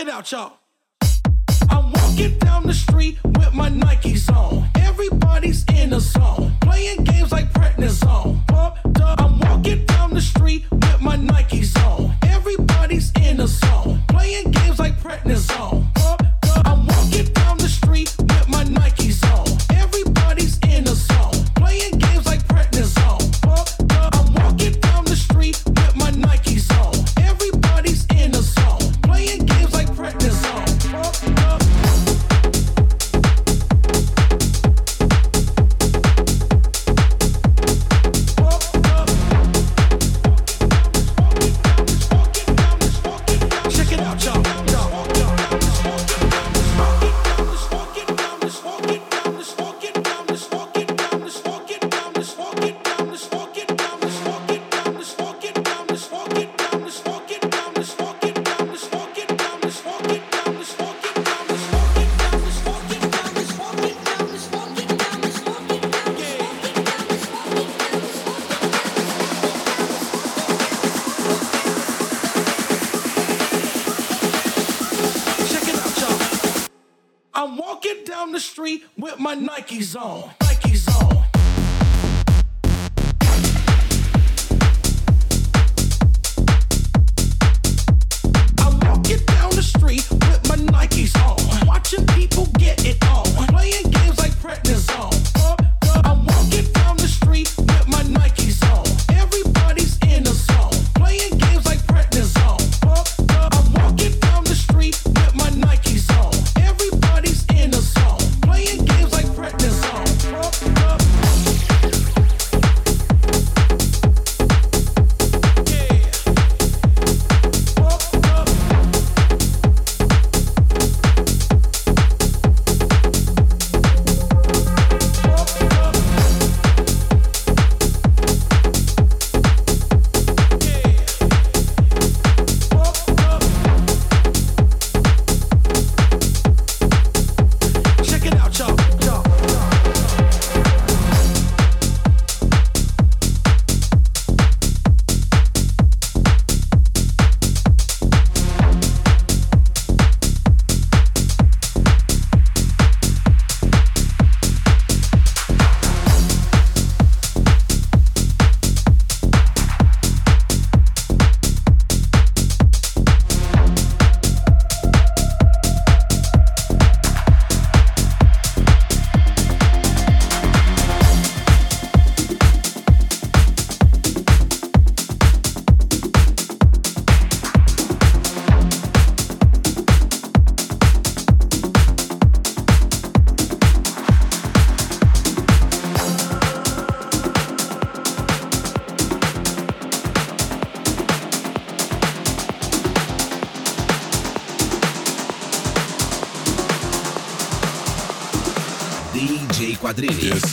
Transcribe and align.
it 0.00 0.08
out, 0.08 0.32
y'all. 0.32 0.52
I'm 1.68 1.92
walking 1.92 2.38
down 2.38 2.66
the 2.66 2.72
street 2.72 3.18
with 3.24 3.52
my 3.52 3.68
Nikes 3.68 4.34
on. 4.34 4.68
Everybody's 4.76 5.64
in 5.74 5.92
a 5.92 6.00
zone, 6.00 6.56
playing 6.60 7.04
games 7.04 7.32
like 7.32 7.49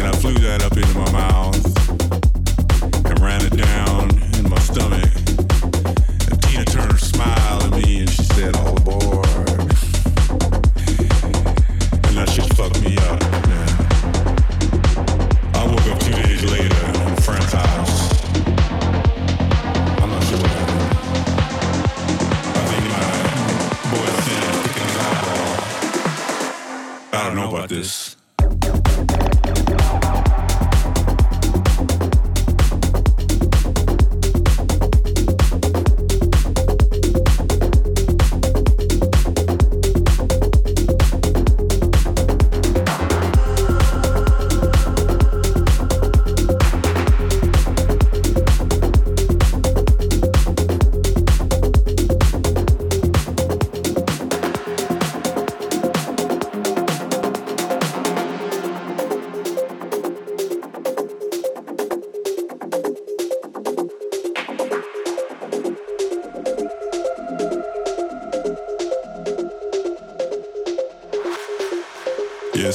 And 0.00 0.08
I 0.08 0.12
flew 0.12 0.32
that 0.32 0.62
up 0.64 0.74
into 0.78 0.98
my 0.98 1.12
mouth 1.12 1.56
and 3.04 3.20
ran 3.20 3.44
it 3.44 3.54
down 3.54 4.08
in 4.38 4.48
my 4.48 4.58
stomach. 4.60 5.19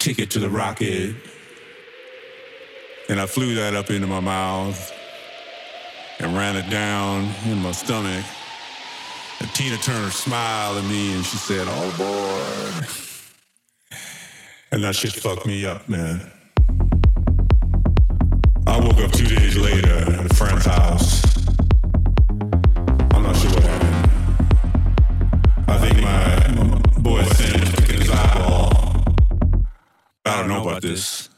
ticket 0.00 0.30
to 0.30 0.38
the 0.38 0.48
rocket. 0.48 1.14
And 3.10 3.20
I 3.20 3.26
flew 3.26 3.54
that 3.56 3.74
up 3.74 3.90
into 3.90 4.06
my 4.06 4.20
mouth 4.20 4.92
and 6.18 6.34
ran 6.34 6.56
it 6.56 6.70
down 6.70 7.28
in 7.44 7.58
my 7.58 7.72
stomach. 7.72 8.24
And 9.40 9.54
Tina 9.54 9.76
Turner 9.76 10.10
smiled 10.10 10.78
at 10.78 10.84
me 10.84 11.14
and 11.14 11.24
she 11.24 11.36
said, 11.36 11.66
oh, 11.68 11.72
All 11.72 11.90
aboard. 11.90 12.86
And 14.72 14.82
that 14.84 14.94
shit 14.96 15.12
fucked 15.12 15.46
me 15.46 15.66
up, 15.66 15.88
man. 15.88 16.30
I 18.66 18.78
woke 18.78 18.98
up 18.98 19.12
two 19.12 19.26
days 19.26 19.56
later 19.56 19.96
at 20.12 20.30
a 20.30 20.34
friend's 20.34 20.64
house. 20.64 21.22
I'm 23.12 23.22
not 23.22 23.36
sure 23.36 23.50
what 23.50 23.64
happened. 23.64 24.10
I 25.68 25.78
think 25.78 26.00
my, 26.00 26.09
I 30.82 31.29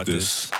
about 0.00 0.06
this. 0.06 0.50
I 0.52 0.56
don't 0.56 0.59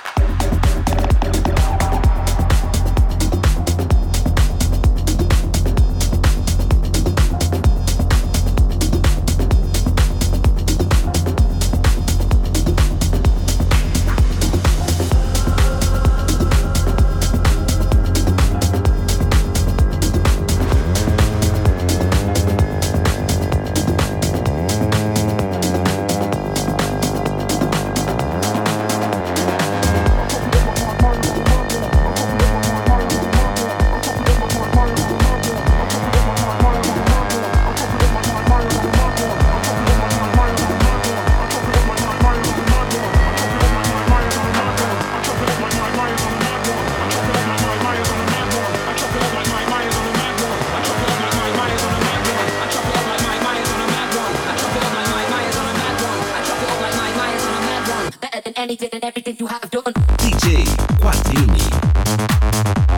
Have 59.51 59.69
done. 59.69 59.93
DJ 60.17 60.63
Quadrini. 61.01 62.90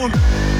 Sohn. 0.00 0.59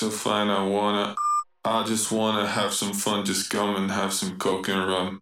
so 0.00 0.08
fine. 0.08 0.48
I 0.48 0.66
wanna, 0.66 1.14
I 1.62 1.84
just 1.84 2.10
wanna 2.10 2.46
have 2.46 2.72
some 2.72 2.94
fun, 2.94 3.26
just 3.26 3.50
come 3.50 3.76
and 3.76 3.90
have 3.90 4.14
some 4.14 4.38
coke 4.38 4.68
and 4.68 4.88
rum. 4.88 5.20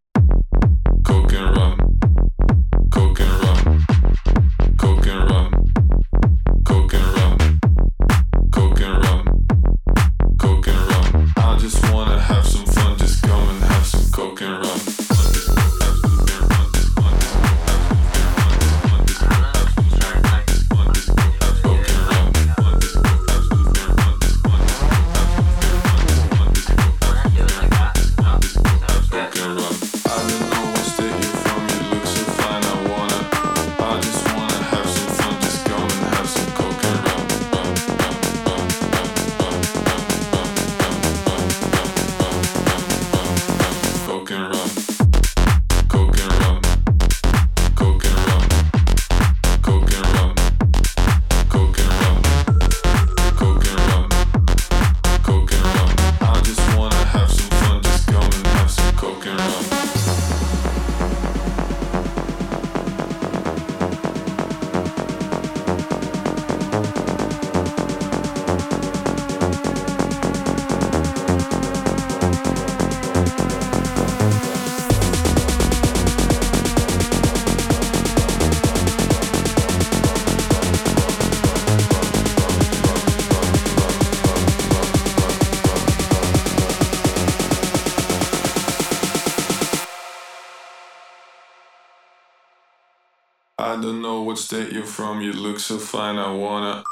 I 93.69 93.79
don't 93.79 94.01
know 94.01 94.23
what 94.23 94.39
state 94.39 94.73
you're 94.73 94.83
from, 94.83 95.21
you 95.21 95.31
look 95.35 95.61
so 95.61 95.77
fine, 95.77 96.17
I 96.17 96.33
wanna. 96.33 96.83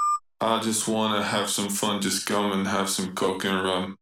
I 0.43 0.61
just 0.61 0.87
wanna 0.87 1.23
have 1.23 1.49
some 1.49 1.71
fun, 1.71 2.03
just 2.03 2.27
come 2.27 2.53
and 2.53 2.67
have 2.67 2.91
some 2.91 3.15
coke 3.15 3.47
and 3.47 3.65
rum. 3.65 3.97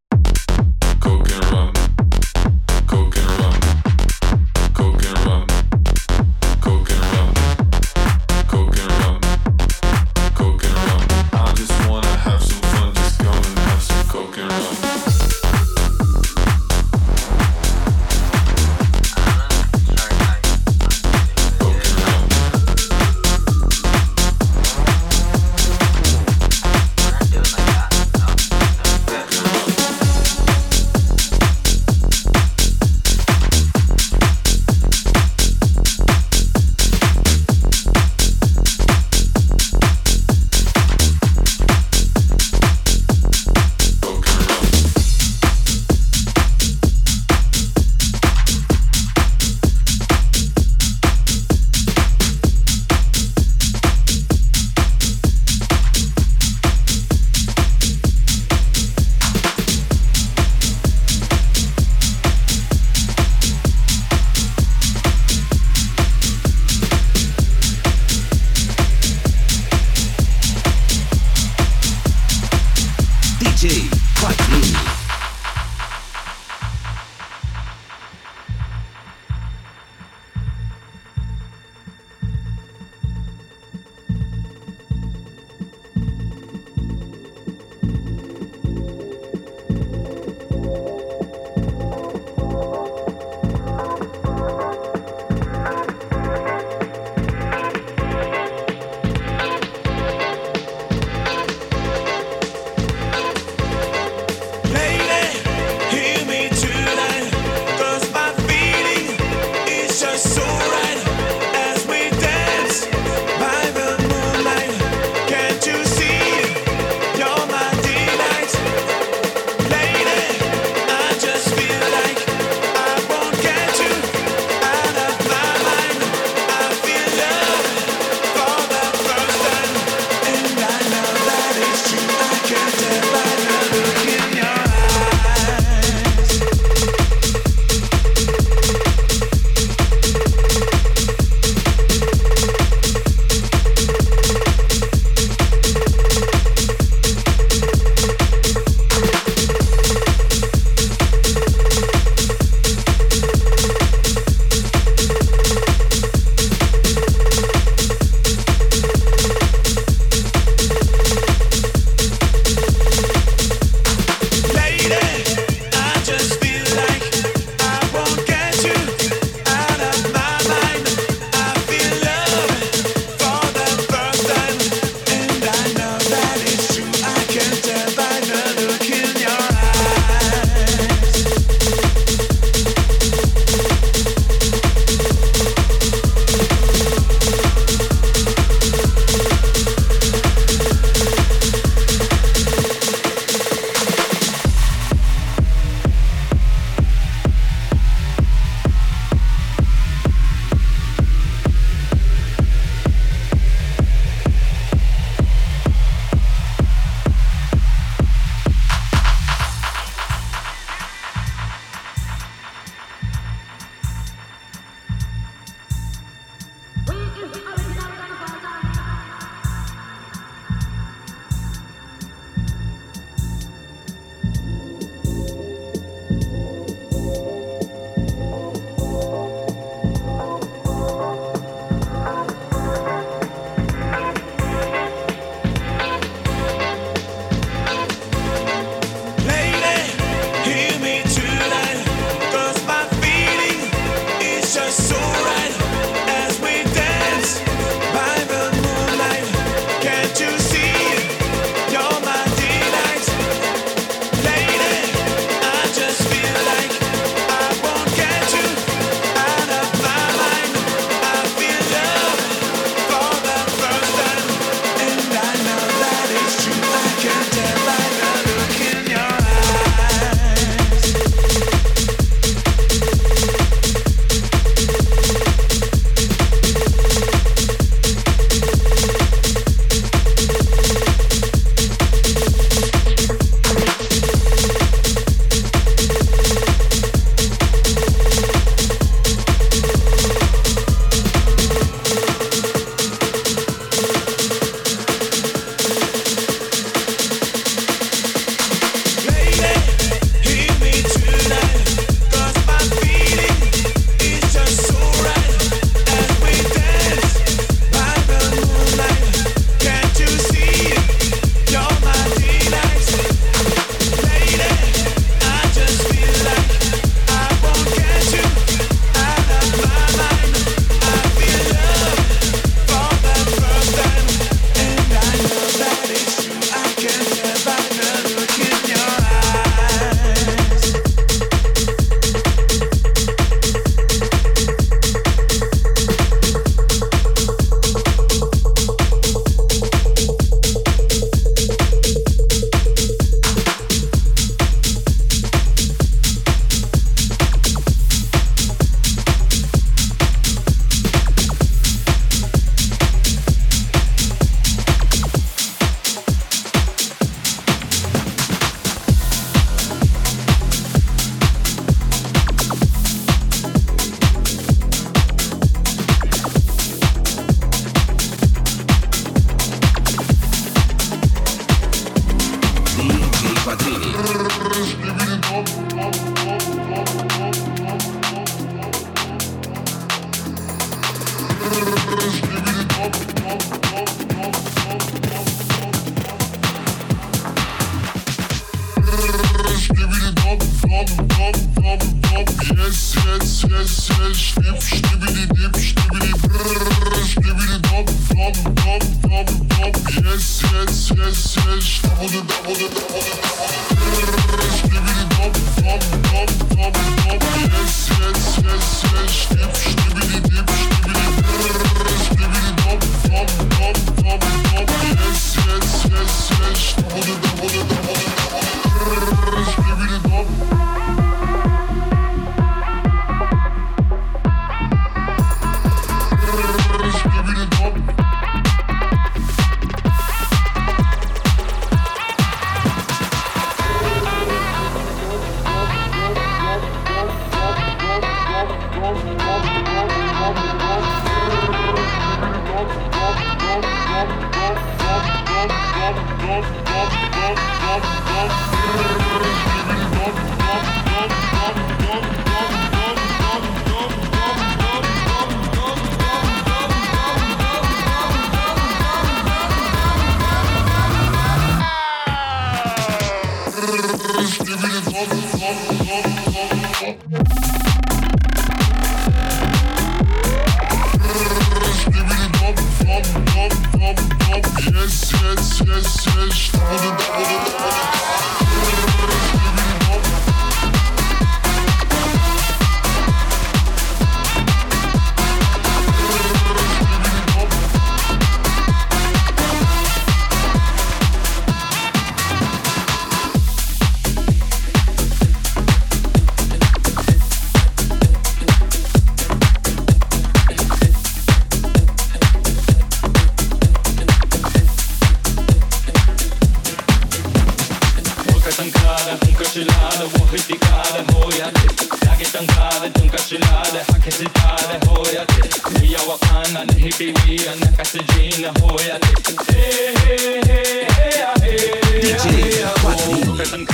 Yeah. 467.11 467.24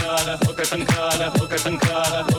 Shankara, 0.01 0.49
Oka 0.49 0.63
Shankara, 0.63 1.43
Oka 1.43 1.57
Shankara. 1.57 2.30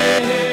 yeah. 0.00 0.51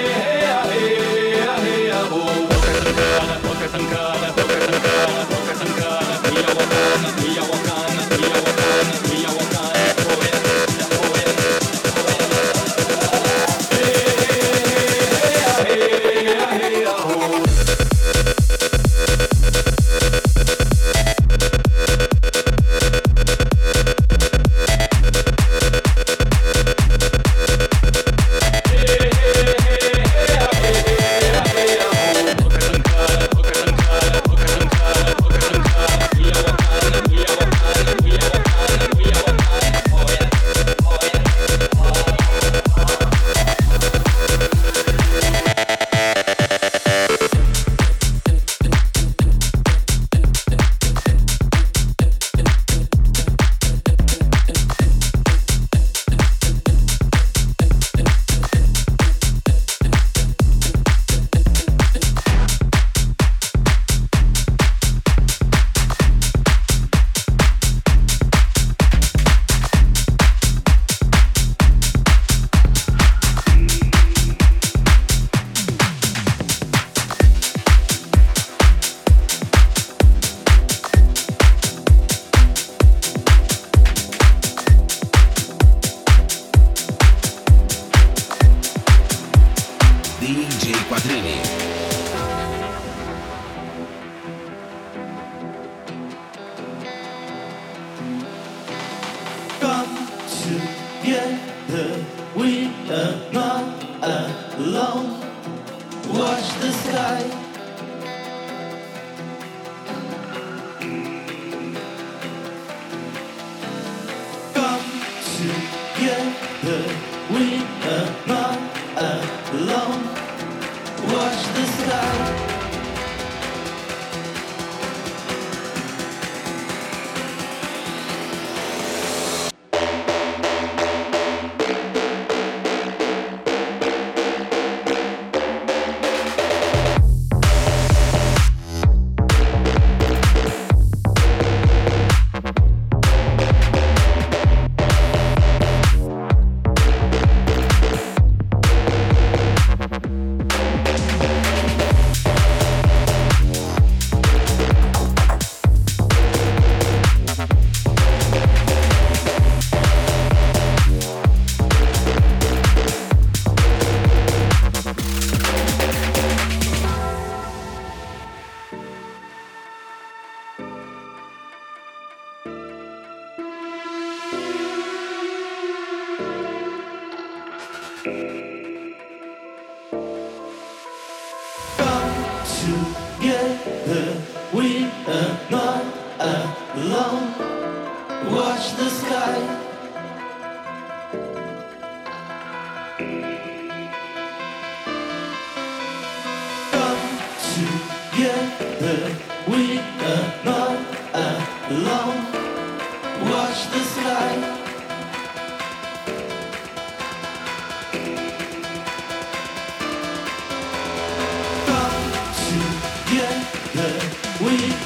We 214.41 214.78